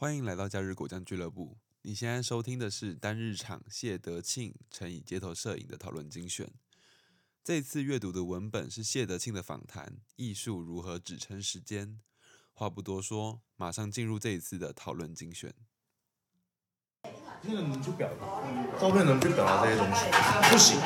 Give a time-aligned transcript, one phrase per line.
[0.00, 1.58] 欢迎来到假日果酱俱乐部。
[1.82, 6.48] 你现在收听的是单日场谢德庆乘以街头摄影的讨论精选。
[7.42, 11.88] 这次阅读的文本是谢德庆的访谈《艺术如何支撑时间》。
[12.52, 15.52] 话不多说，马上进入这一次的讨论精选。
[17.42, 20.04] 那个能去表达，照片能去表达这些东西，
[20.48, 20.78] 不行。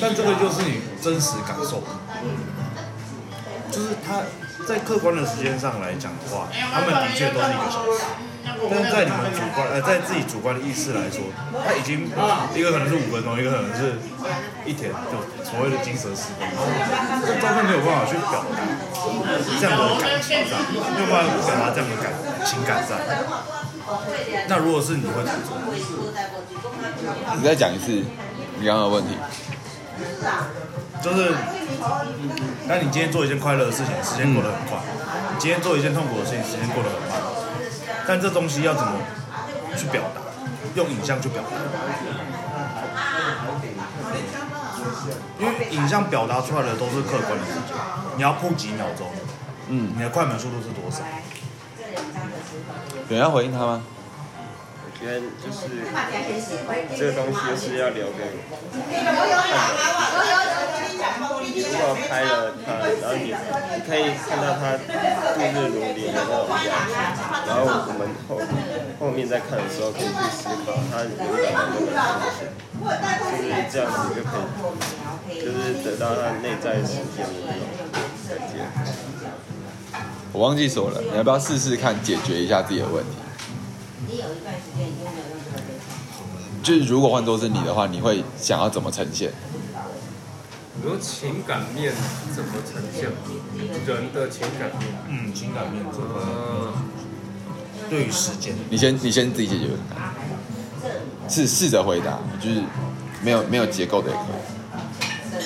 [0.00, 1.82] 但这个就是你真实感受，
[3.72, 4.24] 就是他
[4.64, 8.29] 在客观的时间上来讲的话，他们的确都是一个小时。
[8.68, 11.22] 但是在你们主观呃，在自己主观的意识来说，
[11.64, 12.10] 他已经
[12.54, 13.96] 一个可能是五分钟，一个可能是
[14.66, 16.44] 一天，就所谓的精神时光。
[17.24, 18.52] 这照片没有办法去表达
[19.60, 22.12] 这样的感情上，没有办法表达这样的感
[22.44, 22.98] 情感在。
[24.48, 25.56] 那如果是你会怎么做？
[27.36, 27.90] 你再讲一次
[28.58, 29.14] 你刚刚的问题。
[31.02, 31.32] 就是，
[32.68, 34.78] 当你今天做一件快乐的事情，时间过得很快；
[35.32, 37.18] 你今天做一件痛苦的事情，时间过得很慢。
[38.06, 38.92] 但这东西要怎么
[39.76, 40.20] 去表达？
[40.74, 41.50] 用影像去表达。
[45.38, 47.76] 因为影像表达出来的都是客观的事情，
[48.16, 49.10] 你要铺几秒钟，
[49.68, 51.02] 嗯，你的快门速度是多少？
[53.08, 53.82] 有人要回应他吗？
[54.84, 55.60] 我觉得就是
[56.96, 58.20] 这个东西就是要留给
[61.94, 66.92] 拍了他，然后你你可以看到他度日如年的那种表情，
[67.46, 68.30] 然后我们后
[68.98, 71.90] 后面再看的时候可以去思考他勇敢的那个
[72.30, 72.46] 心情，
[72.80, 74.32] 就是这样子就可
[75.30, 77.62] 以，就是得到他内在实现的那种
[78.28, 78.54] 感觉。
[80.32, 83.10] 我忘记说了，你要不要试试看解决一下自己的问题？
[84.06, 85.62] 你有一段时间已经没有任何的
[86.62, 89.32] 就是如果换作是你的话，你会想要怎么呈现？
[90.76, 91.92] 比如情感面
[92.34, 93.10] 怎么呈现？
[93.86, 96.72] 人的情感面，嗯，情感面这个呃，
[97.88, 99.66] 对于时间，你先，你先自己解决。
[101.28, 102.60] 是试着回答，就是
[103.22, 105.44] 没有没有结构的也可以。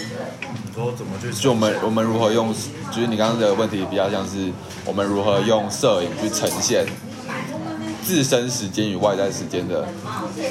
[0.64, 1.30] 你说怎么去？
[1.32, 2.54] 就我们我们如何用，
[2.90, 4.50] 就是你刚刚的问题比较像是
[4.86, 6.86] 我们如何用摄影去呈现
[8.02, 9.86] 自身时间与外在时间的，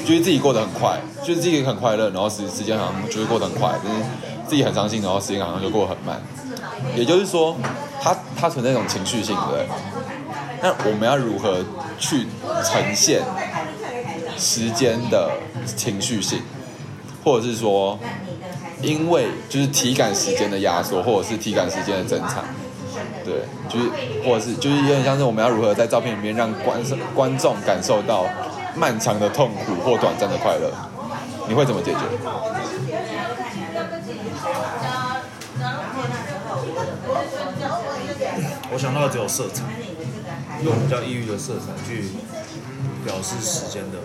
[0.06, 4.02] 就是自己过得很快，就是自己很快乐，然后时时间好像就会过得很快，但是
[4.48, 6.20] 自己很伤心，然后时间好像就过得很慢。
[6.96, 7.56] 也就是说，
[8.00, 9.66] 它它存在一种情绪性，对不对？
[10.62, 11.58] 那我们要如何
[11.98, 12.26] 去
[12.62, 13.22] 呈现
[14.36, 15.30] 时间的
[15.76, 16.40] 情绪性，
[17.24, 17.98] 或者是说，
[18.80, 22.44] 因为就是体感时间的压缩，或者是体感时间的增长，
[23.24, 23.90] 对，就是
[24.24, 26.80] 或者是就是有点像是我们要如何在照片里面让观
[27.14, 28.24] 观众感受到
[28.76, 30.70] 漫长的痛苦或短暂的快乐，
[31.48, 31.98] 你会怎么解决？
[38.74, 39.62] 我想到的只有色彩，
[40.64, 42.10] 用比较抑郁的色彩去
[43.04, 43.98] 表示时间的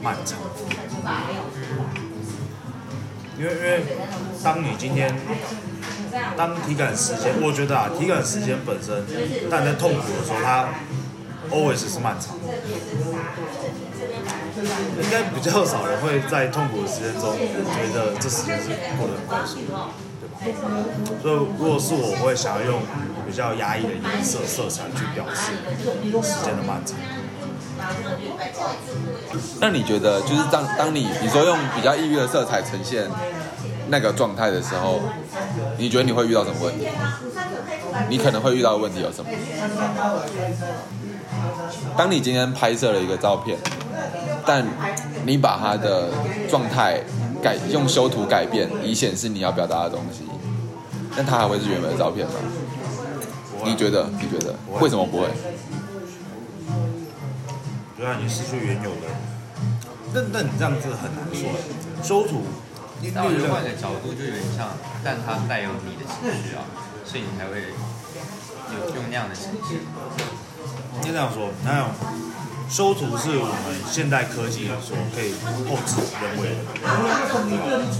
[0.00, 0.38] 漫长。
[3.36, 3.82] 因为因为
[4.40, 5.12] 当你今天
[6.36, 9.02] 当体感时间，我觉得啊，体感时间本身，
[9.50, 10.68] 但在痛苦的时候，它
[11.50, 12.54] always 是漫长的。
[15.02, 19.58] 应该比较少人会在痛苦的时间中觉得这时间是过得很快速。
[21.22, 22.80] 所以，如果是我，我会想要用
[23.26, 25.52] 比较压抑的颜色、色彩去表示
[26.22, 26.96] 时间的漫长。
[29.60, 33.08] 那你觉得，就是当当你你说用比较抑郁的色彩呈现
[33.88, 35.00] 那个状态的时候，
[35.78, 36.86] 你觉得你会遇到什么问题？
[38.08, 39.30] 你可能会遇到的问题有什么？
[41.96, 43.58] 当你今天拍摄了一个照片，
[44.44, 44.64] 但
[45.24, 46.10] 你把它的
[46.48, 47.00] 状态
[47.42, 50.25] 改用修图改变，以显示你要表达的东西，
[51.16, 52.34] 那它还会是原本的照片吗？
[53.64, 54.08] 你觉得？
[54.20, 54.54] 你觉得？
[54.80, 55.28] 为什么不会？
[57.98, 59.08] 就让你失去原有的。
[60.12, 61.48] 那那你这样子很难说，
[62.02, 62.44] 修图，
[63.00, 64.68] 你但我觉得换个角度就有点像，
[65.02, 66.62] 但它带有你的情绪啊，
[67.04, 67.72] 所以你才会
[68.76, 69.80] 有用那样的呈现。
[71.00, 71.88] 应该这样说，那种
[72.68, 75.32] 修图是我们现代科技所可以
[75.68, 76.58] 后置人为的，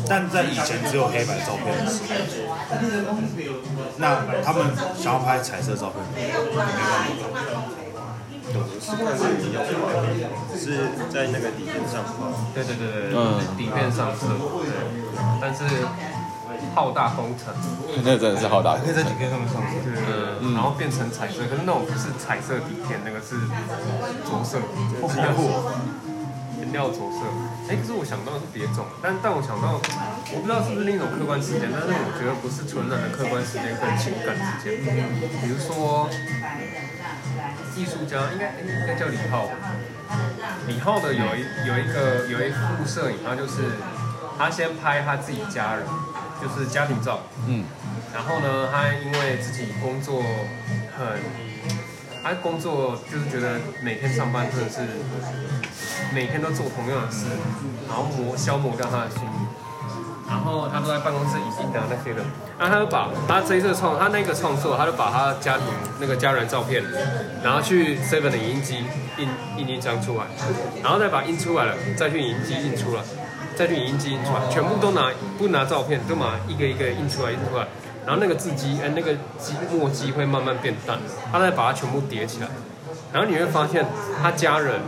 [0.08, 2.02] 但在以前只有黑白照片的时
[3.06, 3.14] 候，
[3.98, 6.74] 那他们想要拍彩色照片，没办法。
[8.48, 8.60] 我
[10.56, 12.30] 是在那个底片上画。
[12.54, 13.18] 对对对对，嗯。
[13.56, 14.26] 底片上色，
[14.62, 14.70] 对，
[15.40, 15.64] 但是
[16.76, 17.54] 浩大工程，
[18.04, 19.16] 那真的是浩大工程可以在底。
[19.16, 19.80] 片上面上色。
[19.80, 23.40] 对，然后变成彩色，可是那种不是彩色底片，那个是
[24.28, 24.60] 着色，
[25.08, 25.32] 是颜料
[26.60, 27.24] 颜料着色。
[27.72, 34.84] 哎，可是我想到的是别种，但但我想到，我不知道是不是另一种客观时间，但是我觉得不是纯然的客观时间跟情感之间，
[35.40, 36.08] 比如说。
[37.76, 39.50] 艺术家，应该应该叫李浩。
[40.66, 43.72] 李浩的有一有一个有一幅摄影，他就是
[44.38, 45.84] 他先拍他自己家人，
[46.40, 47.20] 就是家庭照。
[47.46, 47.64] 嗯，
[48.14, 50.22] 然后呢，他因为自己工作
[50.96, 51.06] 很，
[52.22, 54.80] 他工作就是觉得每天上班真的是
[56.14, 57.26] 每天都做同样的事，
[57.88, 59.46] 然后磨消磨掉他的心力。
[60.28, 62.20] 然后他都在办公室影印的那些的，
[62.58, 65.64] 然后他就把他这一次创他那个创作，他就把他家庭
[66.00, 66.82] 那个家人照片，
[67.44, 68.84] 然后去 Seven 的影印机
[69.18, 70.24] 印印一张出来，
[70.82, 73.02] 然后再把印出来了，再去影印机印出来，
[73.56, 77.66] 再去印机印出来，全部都拿不拿照片，都拿一个一个印出来印出来，
[78.04, 80.98] 然后那个字迹哎那个机墨迹会慢慢变淡，
[81.32, 82.48] 他再把它全部叠起来，
[83.12, 83.86] 然后你会发现
[84.22, 84.80] 他家人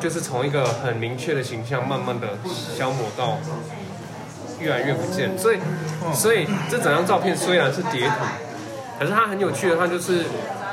[0.00, 2.38] 就是从一个很明确的形象，慢慢的
[2.76, 3.38] 消磨到。
[4.60, 5.58] 越来越不见，所以，
[6.12, 8.16] 所以这整张照片虽然是叠图，
[8.98, 10.26] 可是它很有趣的，它就是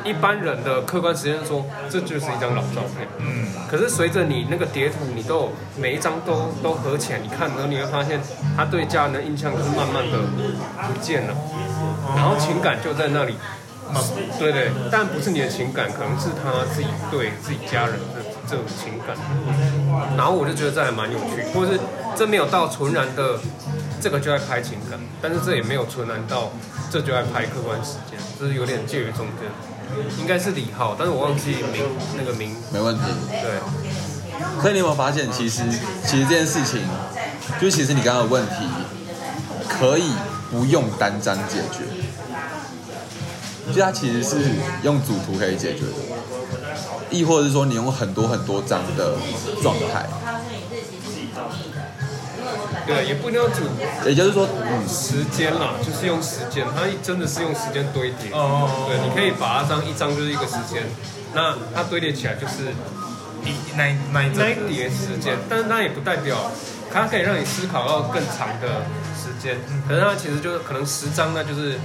[0.08, 3.08] 一般人的客观实验说，这就是一张老照片。
[3.20, 8.20] 嗯，可是随着你那个叠图，你都有每一张都都合起来，你看的时候你会发现，
[8.56, 10.20] 他对家人的印象就是慢慢的
[10.88, 11.36] 不见了，
[12.16, 13.36] 然后情感就在那里。
[14.38, 19.16] 对对，但不是你的情感，可能是他自己对自己家人的这种情感。
[20.18, 21.80] 然后我就觉得这还蛮有趣，或者是
[22.14, 23.40] 这没有到纯然的
[24.08, 26.50] 这个就在拍情感，但是这也没有纯然到
[26.90, 29.52] 这就在拍客观时间，就是有点介于中间。
[30.18, 31.84] 应该是李浩，但是我忘记名
[32.18, 32.56] 那个名。
[32.72, 33.02] 没问题。
[33.30, 33.60] 对，
[34.62, 35.64] 所以你有没有发现，其实
[36.06, 36.88] 其实这件事情，
[37.60, 38.54] 就是其实你刚刚的问题，
[39.68, 40.10] 可以
[40.50, 41.84] 不用单张解决，
[43.74, 44.38] 就它其实是
[44.84, 45.92] 用主图可以解决的，
[47.10, 49.16] 亦或者是说你用很多很多张的
[49.62, 50.08] 状态，
[52.88, 53.62] 对，也不一定要组
[54.06, 58.32] 也就是说，嗯，时间啦，就是用时间，它真的是用时间堆叠。
[58.32, 60.84] 哦对，你可以把它当一张就是一个时间，
[61.36, 62.72] 那它堆叠起来就是
[63.44, 66.50] 一那一那一那一叠时间，但是它也不代表
[66.92, 69.58] 它可以让你思考到更长的时间，
[69.88, 71.76] 可是它其实就是可能十张，那就是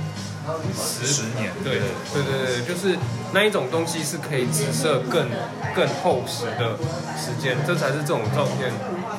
[0.75, 1.82] 十十年对。
[2.14, 2.96] 对对对，就是
[3.32, 5.26] 那一种东西是可以直射更
[5.75, 6.76] 更厚实的
[7.16, 8.70] 时间，这才是这种照片，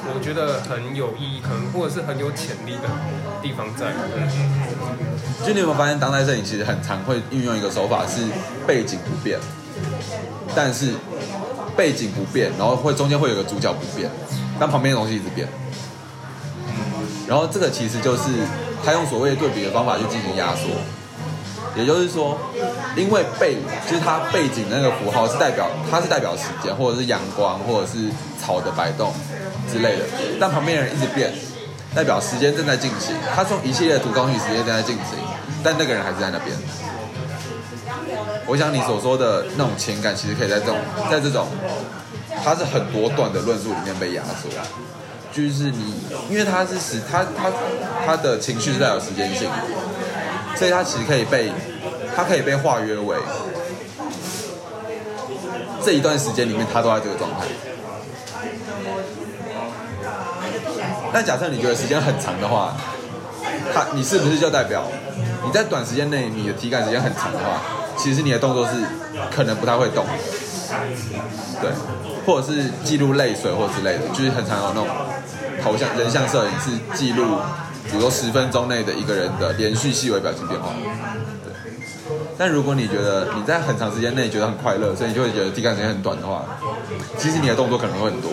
[0.06, 2.90] 我觉得很有意义，可能或者是很有潜力的
[3.42, 3.94] 地方在。
[5.46, 8.22] 就你有没有发现，当代摄影其实很常会运用一个手法是
[8.66, 9.40] 背景不变，
[10.56, 10.94] 但是
[11.76, 14.10] 背景不变，然后会中间会有个主角不变，
[14.60, 15.48] 但旁边的东西一直变。
[17.28, 18.24] 然后这个其实就是
[18.86, 20.70] 他用所谓的对比的方法去进行压缩，
[21.76, 22.38] 也就是说，
[22.96, 23.58] 因为背
[23.90, 28.10] 就是它背景那个符号是代表它是代表时间，或者是阳光，或者是
[28.40, 29.14] 草的摆动
[29.72, 30.06] 之类的，
[30.40, 31.32] 但旁边的人一直变，
[31.96, 35.18] 代表时间正在进行，他从一系列的图东西时间正在进行，
[35.64, 36.56] 但那个人还是在那边。
[38.46, 40.78] 我想你所说的那种情感，其实可以在这种
[41.10, 41.48] 在这种
[42.44, 44.50] 它是很多段的论述里面被压缩。
[45.32, 45.96] 就是你，
[46.30, 47.52] 因为它是时，他他
[48.06, 49.50] 他的情绪是带有时间性，
[50.56, 51.52] 所以它其实可以被，
[52.16, 53.18] 它可以被化约为
[55.84, 57.48] 这一段时间里面，他都在这个状态。
[61.14, 62.76] 但假设你觉得时间很长的话，
[63.74, 64.84] 它你是不是就代表
[65.46, 67.62] 你在短时间内你的体感时间很长的话，
[67.96, 68.74] 其实你的动作是
[69.34, 70.04] 可能不太会动，
[71.62, 71.70] 对，
[72.26, 74.88] 或者是记录泪水或之类的，就是很常有那种
[75.64, 77.38] 头像人像摄影是记录，
[77.86, 80.70] 比如说十分钟内的一个人的连续细微表情变化，
[81.44, 81.54] 对。
[82.38, 86.44] 但如果你觉得你在很长时间内觉得很快乐，所以你就会觉得体感时间很短的话，
[87.20, 88.32] 其实你的动作可能会很多。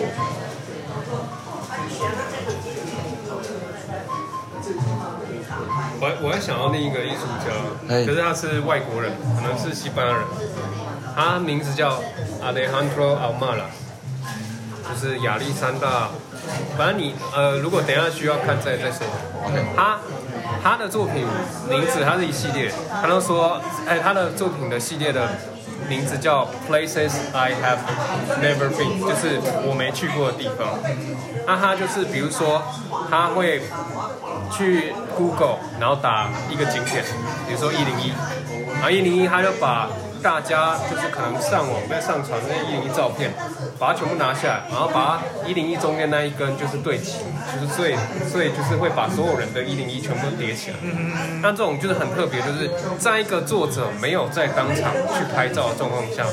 [6.01, 7.53] 我我还想到另一个艺术家，
[7.87, 10.23] 哎可是他是外国人，可能是西班牙人，
[11.15, 12.01] 他名字叫
[12.41, 13.69] Alejandro Almala，
[14.89, 16.09] 就是亚历山大。
[16.75, 19.05] 反正你呃，如果等一下需要看再再说。
[19.75, 19.99] 他
[20.63, 21.23] 他的作品
[21.69, 25.29] 名字，他是一系列，他都说，哎，他的作品的系列的
[25.87, 27.85] 名字叫 Places I Have
[28.41, 30.79] Never Been，就是我没去过的地方。
[31.45, 32.63] 那他就是比如说，
[33.09, 33.61] 他会
[34.51, 37.03] 去 Google，然后打一个景点，
[37.47, 38.13] 比如说一零一，
[38.73, 39.89] 然后一零一他就把
[40.21, 43.31] 大家就是可能上网在上传那一零一照片，
[43.79, 47.17] 把它全部拿下来，然后把一零一中间那一根就是对齐，
[47.51, 47.95] 就是最
[48.31, 50.77] 最就是会把所有人的一零一全部叠起来。
[51.41, 56.23] 那这种就是很特别，就是在一个作者没有在当场去拍照的状况下，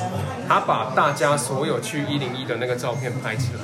[0.46, 3.60] 他把大家所有去一零一的那个照片拍起来。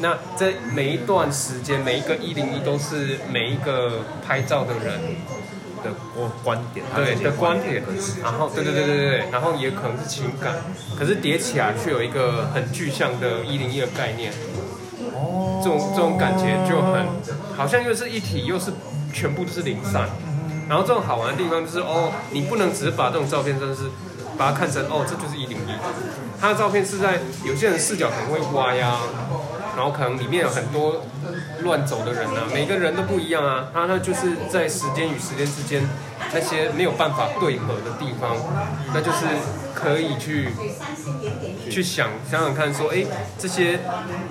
[0.00, 5.00] 那这每一段时间，每一个一零一都是每一个拍照的人
[5.82, 7.82] 的我观点，对的观点，
[8.22, 10.54] 然后对对对对对对，然后也可能是情感，
[10.98, 14.32] 可是叠起来却有一个很具象的一零一的概念，
[15.14, 17.06] 哦这种这种感觉就很
[17.56, 18.70] 好像又是一体，又是
[19.12, 20.08] 全部都是零散。
[20.68, 23.84] 然后这种好玩的地方就是哦，你不能只是把这种照片真的是
[24.36, 25.70] 把它看成哦，这就是一零一。
[26.38, 28.98] 它的照片是在有些人视角可能会歪呀、
[29.78, 31.04] 然后可能里面有很多
[31.60, 33.68] 乱走的人啊，每个人都不一样啊。
[33.72, 35.88] 他那就是在时间与时间之间
[36.34, 38.36] 那些没有办法对合的地方，
[38.92, 39.24] 那就是
[39.72, 40.48] 可以去
[41.70, 43.04] 去想想想看，说，哎，
[43.38, 43.78] 这些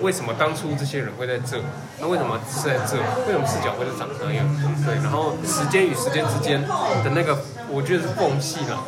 [0.01, 1.63] 为什么当初这些人会在这？
[2.01, 2.98] 那为什么是在这？
[3.25, 4.46] 为什么视角会是长那样？
[4.86, 7.39] 对，然后时间与时间之间的那个，
[7.70, 8.84] 我觉得是缝隙啦，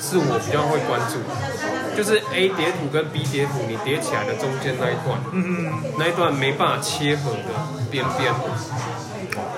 [0.00, 1.20] 是我比较会关注。
[2.00, 7.52] 就是 A 叠土跟 B 叠土，你叠起来的中间那一段，嗯嗯，那一段没办法切合的
[7.90, 8.32] 边边，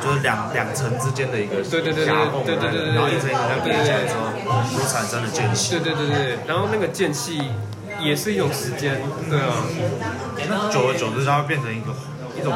[0.03, 2.95] 就是两两层之间的一个对对对对对对对对对。
[2.97, 4.27] 然后一层一层叠起来之后，
[4.69, 5.79] 所产生的间隙。
[5.79, 7.41] 对对对对，然后那个间隙
[8.01, 9.63] 也是一种时间，对啊，
[10.51, 11.95] 那久而久之，它会变成一个
[12.37, 12.53] 一种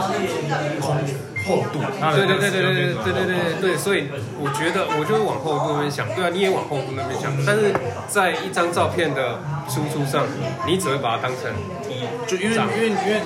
[0.81, 0.97] 空
[1.47, 1.79] 厚度。
[1.79, 7.73] 对对对对对对对对对所以我觉得我就会往厚度那边想，对啊，你也往厚度那边想，但是
[8.09, 9.38] 在一张照片的
[9.69, 10.26] 输出上，
[10.67, 11.50] 你只会把它当成
[11.88, 13.23] 一就因为因为因为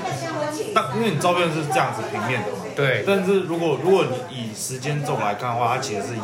[0.74, 3.02] 当因为你照片是这样子平面的，对。
[3.06, 6.20] 但是如果如果你以时间轴来看的话，它其实是以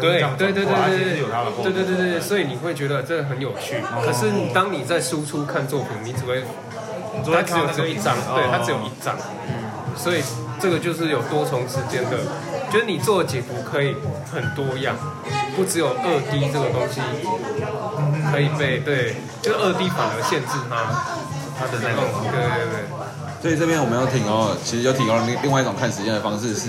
[0.00, 1.72] 对对对对对对。
[1.72, 3.82] 对对对所以你会觉得这很有趣。
[4.04, 6.44] 可是你当你在输出看作品，你只会
[7.24, 9.16] 它只有看到那个只有一张，哦对，它只有一张，
[9.96, 10.22] 所以
[10.60, 12.18] 这个就是有多重时间的，
[12.70, 13.96] 就是你做的解读可以
[14.30, 14.94] 很多样，
[15.56, 17.00] 不只有二 D 这个东西
[18.30, 20.76] 可以被对，就是二 D 反而限制它
[21.58, 22.30] 它的那嗯，个。
[22.30, 22.80] 对对对
[23.40, 26.68] 所以这边我们要提供，其实就提供了另另外一种看时间的方式，是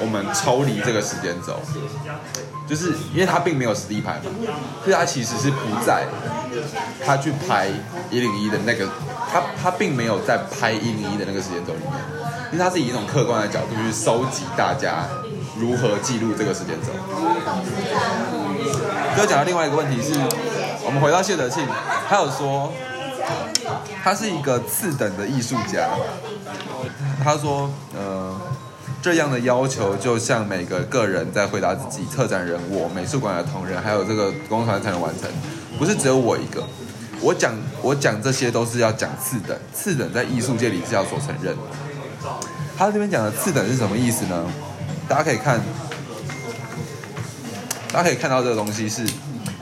[0.00, 1.60] 我们抽离这个时间轴，
[2.66, 4.30] 就是因为他并没有实地牌嘛，
[4.82, 6.06] 所以他其实是不在
[7.04, 7.68] 他去拍
[8.10, 8.88] 一零一的那个，
[9.30, 11.92] 他他并没有在拍一零一的那个时间轴里面，
[12.52, 15.06] 因为他是以一种客观的角度去收集大家
[15.58, 16.92] 如何记录这个时间轴。
[19.16, 20.14] 就讲到另外一个问题是，
[20.84, 21.64] 我们回到谢德庆，
[22.08, 22.72] 他有说。
[24.02, 25.90] 他是一个次等的艺术家。
[27.22, 28.34] 他说，呃，
[29.02, 35.28] 这样的要求就像每个个人在回答自己，策展人、我、美术馆的同仁，还有这个工作团才能完成，
[35.78, 36.64] 不是只有我一个。
[37.20, 37.52] 我讲
[37.82, 41.54] 我讲这些都是要讲次等，次等在艺术界里是要所承认。
[42.78, 44.46] 他这边讲的次等是什么意思呢？
[45.08, 45.60] 大家可以看，
[47.90, 49.04] 大家可以看到这个东西是，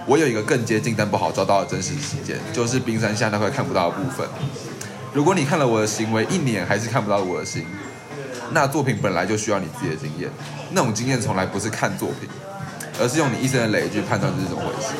[0.05, 4.29] 我有一个更接近但不好抓到的真实时间，就是冰山下那块看不到的部分。
[5.15, 7.65] 如果你看了我的行为一年还是看不到我的心，
[8.51, 10.31] 那作品本来就需要你自己的经验，
[10.73, 12.29] 那种经验从来不是看作品，
[13.01, 14.93] 而是用你一生的累去判断这是怎么回事。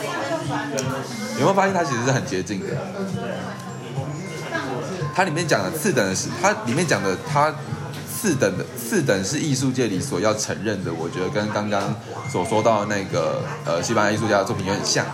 [1.35, 2.69] 有没有发现它其实是很接近的？
[5.15, 7.55] 它里面讲的次等的是，它里面讲的它
[8.19, 11.95] 次等的次等是艺术界里所要承认的，我觉得跟刚刚
[12.31, 15.05] 所说到那个呃西班牙艺术家的作品有点像，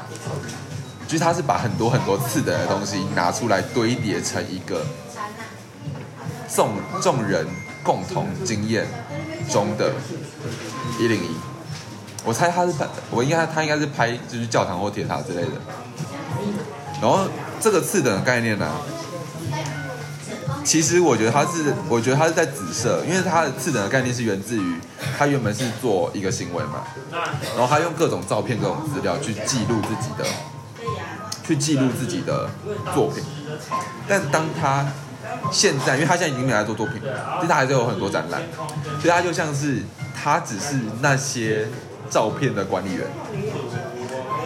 [1.08, 4.86] 就是他是把很多很多次等的东西拿出来堆叠成一个
[6.48, 6.70] 众
[7.02, 7.44] 众人
[7.82, 8.86] 共同经验
[9.50, 9.92] 中的
[11.00, 11.36] 一零一。
[12.24, 15.50] 我猜他是拍，我应该他应该是拍就是教堂或铁塔之类的。
[17.00, 17.26] 然后
[17.60, 18.70] 这个次等的概念呢、
[20.64, 24.76] 其实我觉得他是，我觉得他是在紫色，因为他的次等的概念是源自于
[25.18, 27.58] 他原本是做一个行为嘛，然。
[27.58, 30.24] 后他用各种照片、各种资料去记录自己的，
[31.44, 32.48] 去记录自己的
[32.94, 33.22] 作品。
[34.08, 34.86] 但当他
[35.50, 38.42] 现在，因为他现在已经没有在做作品了，但他还是有很多展览，
[39.00, 39.82] 所以他就像是
[40.14, 41.66] 他只是那些
[42.08, 43.06] 照片的管理员，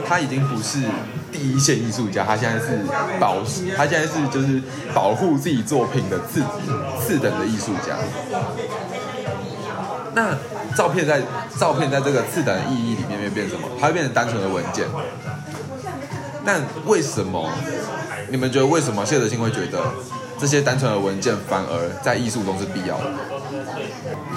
[0.07, 0.83] 他已经不是
[1.37, 2.81] 第一线艺术家，他现在是
[3.21, 3.37] 保，
[3.77, 4.63] 他现在是就是
[4.95, 6.43] 保护自己作品的次
[6.99, 7.97] 次等的艺术家。
[10.15, 10.35] 那
[10.75, 11.21] 照片在
[11.59, 13.69] 照片在这个次等的意义里面会变什么？
[13.79, 14.87] 它会变成单纯的文件。
[16.45, 17.51] 但为什么
[18.31, 19.79] 你们觉得为什么谢德庆会觉得
[20.39, 23.05] 这些单纯的文件反而在艺术中是必要的？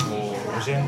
[0.09, 0.83] 我我先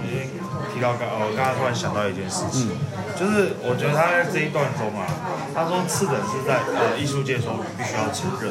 [0.82, 5.06] 提到刚，呃我刚刚突然想到一件事情，嗯就是我觉得他在这一段中啊，
[5.54, 8.50] 他说次等是在呃艺术界中必须要承认，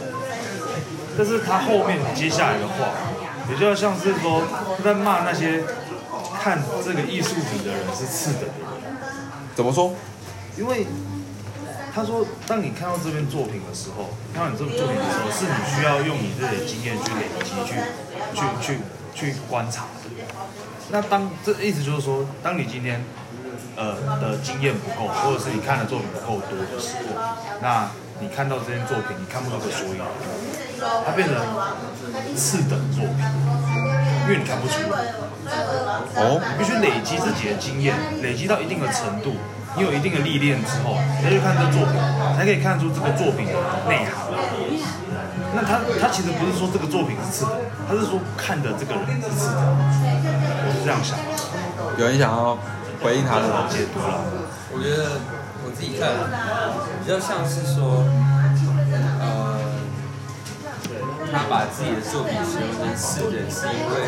[1.19, 2.95] 但是他后面接下来的话，
[3.51, 5.65] 也就像是说他在骂那些
[6.39, 8.95] 看这个艺术品的人是次等的人，
[9.57, 9.93] 怎么说？
[10.57, 10.87] 因为
[11.93, 17.75] 他说，当你看到这篇作品的时候，看到你这部作品的时候，是你需要用你自己的经验去累积、去
[18.39, 18.79] 去去
[19.13, 19.99] 去观察的。
[20.92, 23.00] 那当这意思就是说，当你今天，
[23.76, 27.14] 呃的经验不够，或者是你看的作品不够多的时候，
[27.62, 27.88] 那
[28.20, 30.06] 你看到这件作品，你看不到个所以然，
[31.06, 31.37] 它变成
[32.35, 33.25] 次等作品，
[34.25, 35.14] 因为你看不出来。
[36.16, 39.35] 哦，你必须累积自己的经验，累积到一定的程度，
[39.76, 41.94] 你有一定的历练之后，你再去看这个作品，
[42.37, 43.54] 才可以看出这个作品的
[43.88, 44.26] 内涵。
[45.54, 51.19] 那他他其实不是说这个作品是次的，他是说看的这个人是次的，我是这样想，
[51.99, 52.57] 有人想要
[53.02, 53.47] 回应他的？
[53.69, 54.23] 解读了。
[54.73, 55.19] 我觉得
[55.64, 56.07] 我自己看
[57.02, 58.07] 比较像是说，
[59.19, 59.59] 呃，
[61.33, 64.07] 他把自己的作品形容成是人，是因为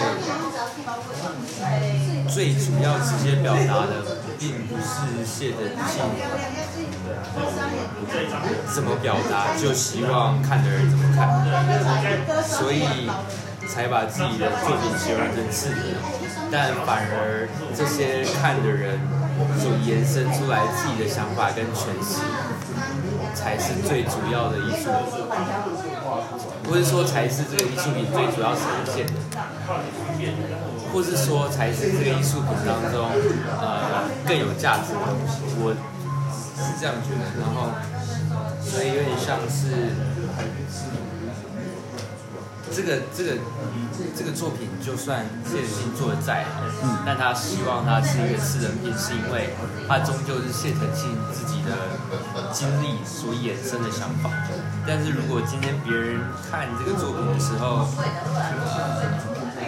[2.30, 6.06] 最主要直接表达的，并不是谢德庆
[8.72, 11.44] 怎么表达，就希望看的人怎么看，
[12.44, 13.08] 所以
[13.68, 15.96] 才把自己的作品形容成是人，
[16.50, 18.98] 但反而这些看的人
[19.58, 22.20] 所延伸出来自己的想法跟诠释，
[23.34, 24.90] 才是最主要的艺术，
[26.62, 28.62] 不是说才是这个艺术品最主要呈
[28.94, 29.12] 现的。
[30.92, 33.08] 或是说才是这个艺术品当中
[33.58, 35.72] 呃更有价值的东西，我
[36.62, 37.24] 是这样觉得。
[37.42, 37.74] 然后，
[38.62, 39.92] 所以有点像是
[42.70, 43.36] 这个这个
[44.16, 46.62] 这个作品，就算谢承信做的再好，
[47.04, 49.50] 但他希望它是一个私人品，是因为
[49.86, 51.70] 它终究是谢承信自己的
[52.52, 54.30] 经历所衍生的想法。
[54.86, 57.86] 但是如果今天别人看这个作品的时候，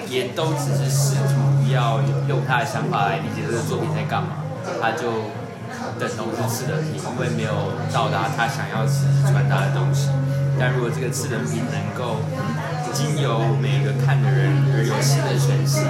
[0.09, 4.29] 也都只是试图要用他的想法来理解这个作品在干嘛，
[4.81, 5.13] 他就
[5.99, 8.87] 等同是次人品，因为没有到达他想要
[9.31, 10.09] 传达的东西。
[10.59, 12.21] 但如果这个次人品能够
[12.93, 15.83] 经由每个看的人而有新的诠释，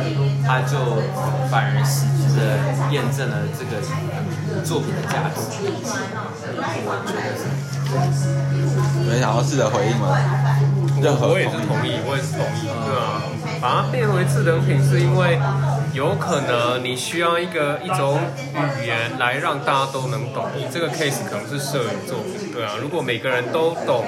[0.46, 1.02] 他就
[1.50, 2.40] 反而实质的
[2.90, 3.82] 验证了这个
[4.64, 5.40] 作品的价值。
[6.87, 7.44] 我觉得是。
[9.04, 10.16] 有人想要试着回应吗？
[11.00, 13.23] 任何我也是同意，我也是同意，对啊，
[13.61, 15.38] 把它变为次等品，是因为
[15.94, 18.18] 有可能你需要一个一种
[18.52, 20.44] 语言来让大家都能懂。
[20.57, 24.04] 你这个 case 可能是摄影作品，对啊，如果每个人都懂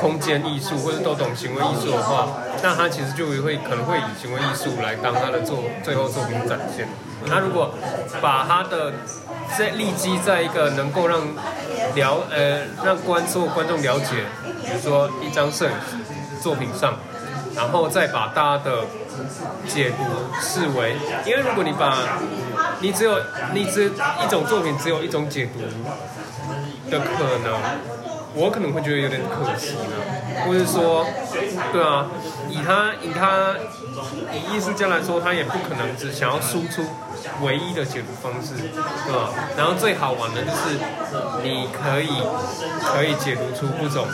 [0.00, 2.28] 空间艺术或者都懂行为艺术的话，
[2.62, 6.88] 那他其实就会可能会以行为艺术来当他的作最后作品展现。
[7.26, 7.74] 他如果
[8.22, 8.94] 把他的
[9.58, 14.24] 在立基在一个能够让了呃让观所有观众了解，
[14.64, 15.72] 比如说一张摄影
[16.40, 16.96] 作品上，
[17.54, 18.84] 然后再把大家的
[19.66, 20.04] 解读
[20.40, 22.18] 视为，因为如果你把
[22.80, 23.20] 你只有
[23.52, 25.60] 你只一种作品只有一种解读
[26.90, 27.60] 的可能，
[28.34, 31.04] 我可能会觉得有点可惜呢，或者说，
[31.72, 32.06] 对啊，
[32.48, 33.54] 以他以他
[34.32, 36.84] 以艺术家来说，他也不可能只想要输出
[37.42, 39.30] 唯一的解读方式，对吧？
[39.56, 40.78] 然后最好玩的就是
[41.42, 42.08] 你可以
[42.80, 44.06] 可以解读出不种，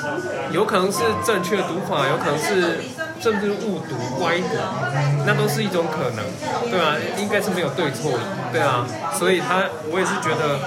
[0.51, 2.81] 有可能是正确读法，有可能是
[3.21, 4.57] 甚至误读、歪读，
[5.27, 6.25] 那都是一种可能，
[6.71, 8.13] 对啊，应该是没有对错，
[8.53, 8.87] 对啊，
[9.19, 10.61] 所以他我也是觉得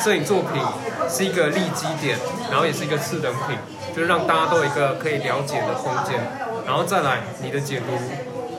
[0.00, 0.62] 摄影作品
[1.08, 2.16] 是一个立基点，
[2.50, 3.56] 然后也是一个次等品，
[3.94, 6.20] 就是让大家都有一个可以了解的空间，
[6.64, 7.86] 然后再来你的解读，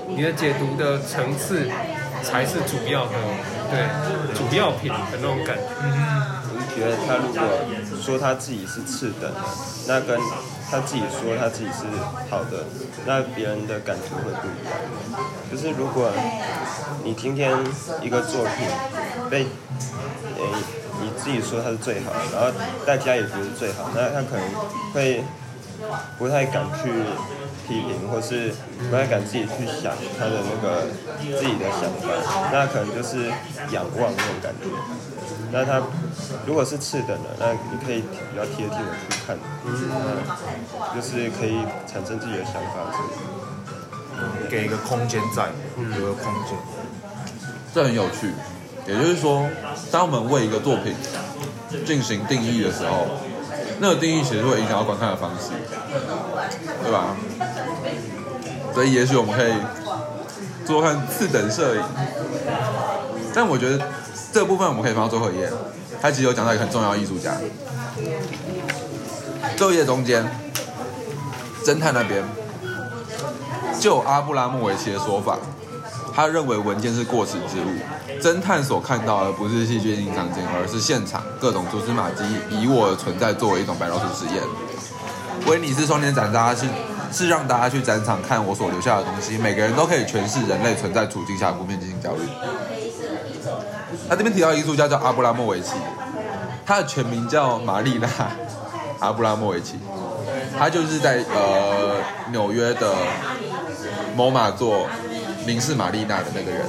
[0.07, 1.69] 你的解读的层次
[2.21, 3.13] 才是主要的，
[3.71, 3.87] 对，
[4.35, 6.36] 主要品的那种感觉。
[6.77, 7.41] 觉得他如果
[7.99, 9.41] 说他自己是次等的，
[9.87, 10.19] 那跟
[10.69, 11.87] 他自己说他自己是
[12.29, 12.65] 好的，
[13.07, 14.77] 那别人的感觉会不一样。
[15.51, 16.11] 就是如果
[17.03, 17.51] 你今天
[18.01, 18.67] 一个作品
[19.29, 19.43] 被
[20.37, 20.43] 诶、
[21.01, 22.51] 你自己说它是最好的，然后
[22.85, 24.45] 大家也觉得最好，那他可能
[24.93, 25.23] 会
[26.19, 26.91] 不太敢去
[27.67, 28.53] 批评，或是
[28.89, 30.85] 不太敢自己去想他的那个
[31.39, 33.29] 自己的想法，那可能就是
[33.71, 34.69] 仰望那种感觉。
[35.51, 35.81] 那它
[36.45, 44.49] 如果是次等的，那你可以比较贴近的去看，那就是可以产生自己的想法之类的。
[44.49, 45.49] 给一个空间在，
[45.99, 46.57] 有个空间。
[47.73, 48.33] 这很有趣。
[48.87, 49.45] 也就是说，
[49.91, 50.95] 当我们为一个作品
[51.85, 53.05] 进行定义的时候，
[53.79, 55.51] 那个定义其实会影响到观看的方式，
[56.81, 57.15] 对吧？
[58.73, 59.53] 所以也许我们可以
[60.65, 61.83] 做看次等摄影，
[63.33, 63.85] 但我觉得
[64.33, 65.49] 这部分我们可以放到最后一页。
[66.01, 67.33] 他其实有讲到一个很重要的艺术家，
[69.55, 70.23] 最后页中间，
[71.65, 72.23] 侦探那边，
[73.79, 75.37] 就阿布拉莫维奇的说法，
[76.13, 78.21] 他认为文件是过时之物。
[78.21, 84.43] 侦探所看到的不是戏剧性场景，而是现场各种蛛丝马迹以我的存在作为一种白老鼠实验。
[85.47, 86.67] 威尼斯双年展，大家是
[87.11, 92.21] 是让大家去展场看我所留下的东西，每个人都可以诠释人类存在处境下的不便进行交流。
[94.09, 95.73] 他这边提到艺术家叫阿布拉莫维奇，
[96.65, 98.07] 他的全名叫玛丽娜·
[98.99, 99.79] 阿布拉莫维奇，
[100.57, 101.95] 他就是在呃
[102.31, 102.93] 纽约的
[104.15, 104.87] 某马座
[105.45, 106.61] 凝视玛丽娜的那个人。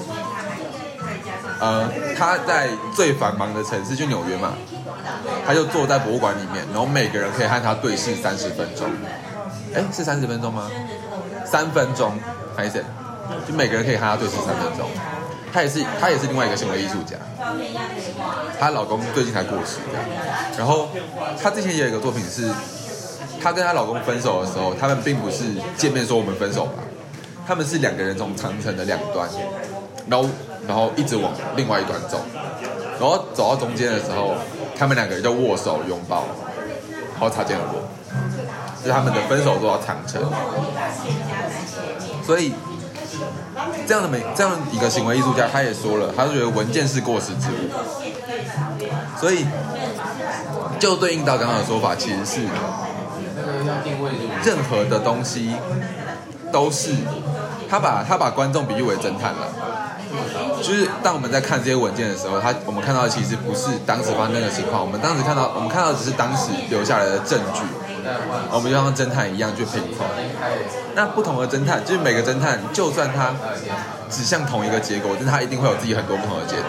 [1.60, 4.52] 呃，他在最繁忙的城市就纽约嘛，
[5.44, 8.88] 他就坐在博物馆里面，然后每个人可以和他对视三十分钟。
[9.74, 10.70] 哎，是三十分钟吗？
[11.44, 12.12] 三分钟，
[12.56, 12.84] 还是
[13.46, 14.88] 就每个人可以和他对视三分钟。
[15.52, 17.16] 她也是，她也是另外一个行为艺术家。
[18.58, 20.04] 她老公最近才过世，这样。
[20.58, 20.88] 然后
[21.42, 22.48] 她之前也有一个作品是，
[23.42, 25.44] 她跟她老公分手的时候，他们并不是
[25.76, 26.82] 见面说我们分手吧，
[27.46, 29.28] 他们是两个人从长城的两端，
[30.08, 30.28] 然后
[30.66, 32.20] 然后一直往另外一端走，
[33.00, 34.34] 然后走到中间的时候，
[34.76, 36.24] 他们两个人就握手拥抱，
[37.12, 37.80] 然后擦肩而过，
[38.82, 40.22] 就是他们的分手都到长城。
[42.24, 42.52] 所以。
[43.86, 47.70] 这样的美，这样一个行为艺术家，他也说了，他就觉得文件是过时之物，
[49.18, 49.46] 所以
[50.78, 52.42] 就对应到刚刚的说法，其实是
[54.44, 55.54] 任何的东西
[56.52, 56.94] 都是
[57.68, 59.48] 他把他把观众比喻为侦探了，
[60.62, 67.62] 就是当我们在看这些文件的时候，他我们看到的其实不是当时发生的情况，我们当时看到我们看到只是当时留下来的证据。
[68.52, 70.04] 我们就像侦探一样去拼凑。
[70.94, 73.34] 那不同的侦探，就是每个侦探，就算他
[74.10, 76.64] 指向同一个结果，但他一定会有自己很多不同的解读。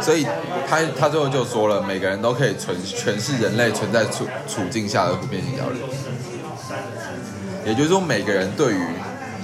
[0.00, 0.26] 所以
[0.68, 5.80] 他他最后就说了，每个人都可以诠诠释人类存在处处境下的不变性焦虑。
[7.64, 8.82] 也就是说，每个人对于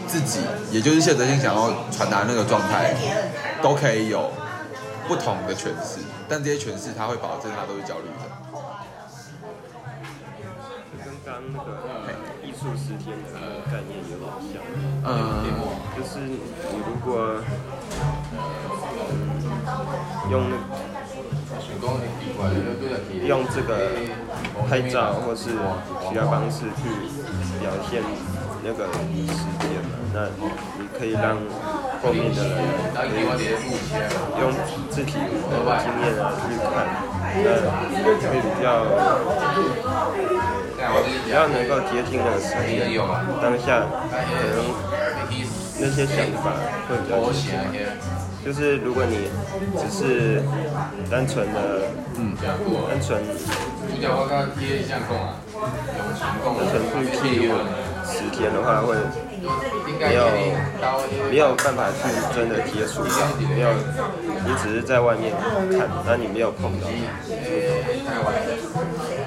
[0.08, 0.40] 自己，
[0.72, 2.94] 也就是谢德性想要传达那个状态，
[3.62, 4.32] 都可以有
[5.08, 6.00] 不同的诠释。
[6.28, 8.10] 但这些诠释，他会保证他都是焦虑的。
[11.04, 11.68] 跟刚那个
[12.44, 13.34] 艺术时间的
[13.66, 14.60] 概念有点像，
[15.04, 15.06] 嗯，
[15.96, 16.32] 就是你
[16.86, 17.08] 如果
[20.30, 20.52] 用那
[23.26, 23.70] 用这个
[24.68, 25.50] 拍照或是
[26.08, 26.82] 其他方式去
[27.60, 28.02] 表现
[28.62, 30.28] 那个时间嘛，那
[30.78, 31.38] 你可以让
[32.02, 32.52] 后面的人
[34.40, 34.42] 用
[34.90, 36.74] 自己的经验来去看，
[37.44, 37.46] 那
[38.30, 38.64] 会比较
[41.24, 42.46] 比较能够接近那个时
[43.42, 43.66] 当下，
[44.10, 44.14] 可
[44.54, 44.58] 能
[45.80, 46.44] 那些想法
[46.88, 47.36] 会比较清
[47.72, 47.78] 晰。
[48.44, 49.28] 就是如果你
[49.76, 50.40] 只是
[51.10, 51.58] 单纯的，
[52.16, 52.34] 嗯，
[52.88, 53.20] 单纯，
[56.56, 57.52] 单纯去记录
[58.06, 58.94] 时间的话，会
[59.98, 60.26] 没有
[61.30, 63.10] 没有办法去真的接触到，
[63.48, 63.68] 没有，
[64.44, 65.32] 你只是在外面
[65.76, 66.86] 看，但你没有碰到。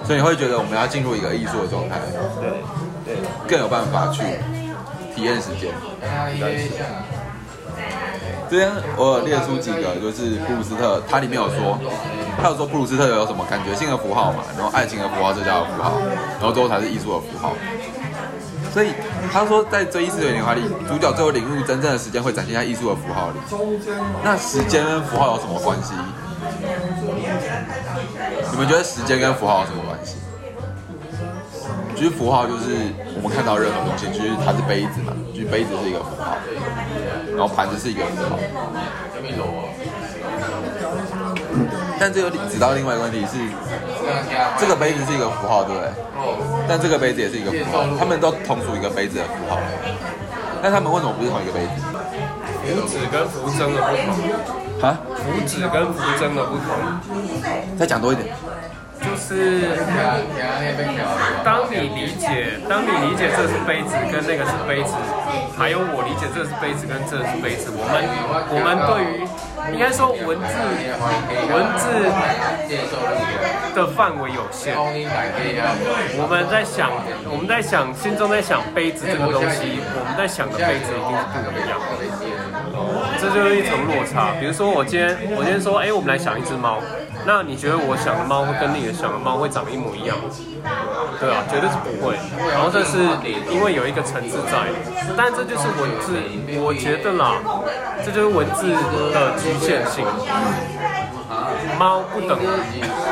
[0.03, 1.99] 所以你会觉得我们要进入一个艺术的状态，
[2.39, 2.49] 对
[3.05, 3.15] 对，
[3.47, 4.23] 更有办法去
[5.15, 5.71] 体验时间。
[8.49, 11.79] 这边我有列出几个，就是布鲁斯特，他里面有说，
[12.41, 15.99] 他有说布鲁斯特有什么感觉性的符号嘛，然后爱情的符号、社交的符号，
[16.37, 17.55] 然后最后才是艺术的符号。
[18.73, 18.93] 所以
[19.31, 23.39] 他说，在这一次的年华里，主角最后领悟真正的时间会展现在艺术的符号里。
[24.23, 25.93] 那时间跟符号有什么关系？
[28.51, 30.15] 你们觉得时间跟符号有什么关系？
[31.95, 36.37] 其实符号就是我们看到任何东西，就是它是杯子嘛，就是杯子是一个符号。
[37.37, 38.39] 然后盘子是一个符号，
[42.01, 43.37] 但这个指到另外一个问题是，
[44.59, 45.87] 这个杯子是一个符号，对不对？
[46.67, 49.59] 但这个杯子也是一个符号，他们都同属一个杯子的符号，
[50.63, 51.85] 但他们为什么不是同一个杯子？
[52.65, 53.93] 符纸跟符针的不
[54.81, 54.97] 同啊？
[55.13, 56.73] 符纸跟符针的不同，
[57.77, 58.33] 再讲多一点。
[58.99, 59.77] 就是
[61.43, 64.93] 当你理解，当你理解这是杯子跟那个是杯子，
[65.61, 68.01] 还有我理解这是杯子跟这是杯子，我们
[68.49, 69.21] 我们对于
[69.71, 70.57] 应该说文字
[71.53, 72.09] 文字
[73.75, 74.73] 的范围有限，
[76.17, 76.89] 我们在想
[77.29, 81.93] 我们在想心中在想杯子这个东西，我们在想的杯子一定是不一样的，
[83.21, 84.33] 这就是一层落差。
[84.39, 86.79] 比如说我今天我今天说，哎，我们来想一只猫。
[87.23, 90.17] 那你觉得我想的猫会跟你的想的猫会长一模一样？
[91.19, 92.17] 对啊，绝对是不会。
[92.49, 92.97] 然后这是
[93.53, 94.65] 因为有一个层次在，
[95.15, 96.17] 但这就是文字，
[96.57, 97.37] 我觉得啦，
[98.03, 98.73] 这就是文字
[99.13, 100.03] 的局限性。
[101.77, 102.47] 猫不等于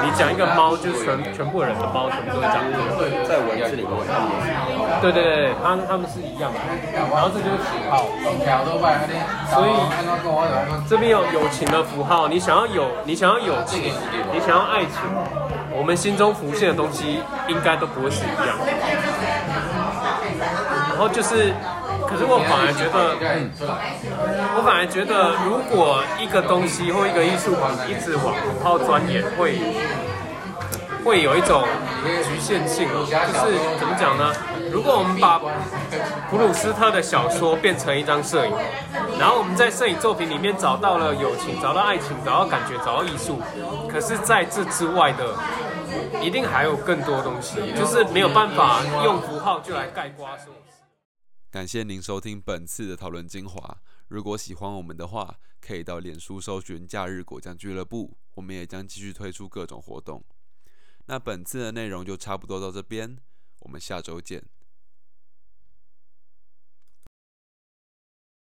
[0.04, 2.80] 你讲一个猫，就是全全部人的猫全部都会长一样，
[3.28, 3.90] 在文字里面，
[5.02, 6.60] 对对对，它它们是一样的。
[6.94, 8.06] 然后这就是符号，
[9.54, 9.70] 所以
[10.88, 13.94] 这边有友情的符号，你想要有，你想要友情，
[14.34, 14.94] 你想要爱情，
[15.72, 18.58] 我们心中浮现的东西应该都不会是一样。
[20.90, 21.54] 然后就是
[22.08, 23.16] 可是我反而觉得，
[24.56, 29.60] 我反而觉得，如果一个东西或一个艺术品一直往符号钻研，会
[31.04, 31.64] 会有一种
[32.24, 34.34] 局限性，就是怎么讲呢？
[34.72, 35.40] 如果我们把
[36.30, 38.54] 普鲁斯特的小说变成一张摄影，
[39.20, 43.42] 然后我们在摄影作品里面找到了友情，找到爱情，找到感觉，找到艺术，
[43.92, 45.26] 可是在这之外的，
[46.22, 50.59] 一定还有更多东西，就是没有办法用符号就来概括所有事。
[51.52, 53.82] 感谢您收听本次的讨论精华。
[54.08, 60.24] 如果喜欢我们的话，可以到脸书搜寻“假日果酱俱乐部”，我们也将继续推出各种活动。
[61.08, 63.18] 那本次的内容就差不多到这边，
[63.62, 64.44] 我们下周见。